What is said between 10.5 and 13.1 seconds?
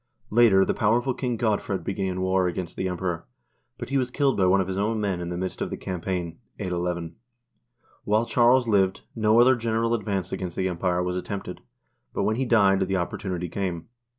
the Empire was attempted, but when he died, the